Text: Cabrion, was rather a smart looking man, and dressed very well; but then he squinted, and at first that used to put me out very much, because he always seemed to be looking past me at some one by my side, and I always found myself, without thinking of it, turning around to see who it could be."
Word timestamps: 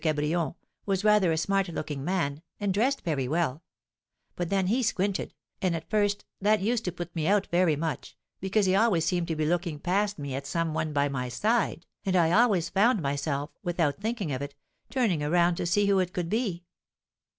Cabrion, 0.03 0.55
was 0.87 1.03
rather 1.03 1.31
a 1.31 1.37
smart 1.37 1.67
looking 1.69 2.03
man, 2.03 2.41
and 2.59 2.73
dressed 2.73 3.01
very 3.03 3.27
well; 3.27 3.61
but 4.35 4.49
then 4.49 4.65
he 4.65 4.81
squinted, 4.81 5.35
and 5.61 5.75
at 5.75 5.87
first 5.91 6.25
that 6.39 6.59
used 6.59 6.83
to 6.85 6.91
put 6.91 7.15
me 7.15 7.27
out 7.27 7.45
very 7.51 7.75
much, 7.75 8.17
because 8.39 8.65
he 8.65 8.73
always 8.73 9.05
seemed 9.05 9.27
to 9.27 9.35
be 9.35 9.45
looking 9.45 9.77
past 9.79 10.17
me 10.17 10.33
at 10.33 10.47
some 10.47 10.73
one 10.73 10.91
by 10.91 11.07
my 11.07 11.29
side, 11.29 11.85
and 12.03 12.15
I 12.15 12.31
always 12.31 12.67
found 12.67 12.99
myself, 12.99 13.51
without 13.61 13.99
thinking 14.01 14.31
of 14.31 14.41
it, 14.41 14.55
turning 14.89 15.21
around 15.21 15.53
to 15.57 15.67
see 15.67 15.85
who 15.85 15.99
it 15.99 16.13
could 16.13 16.29
be." 16.31 16.63